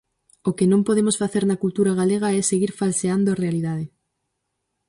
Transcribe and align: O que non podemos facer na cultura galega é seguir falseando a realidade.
O 0.49 0.51
que 0.57 0.69
non 0.71 0.85
podemos 0.87 1.15
facer 1.21 1.43
na 1.47 1.61
cultura 1.63 1.97
galega 1.99 2.29
é 2.39 2.41
seguir 2.51 2.71
falseando 2.81 3.27
a 3.31 3.39
realidade. 3.43 3.85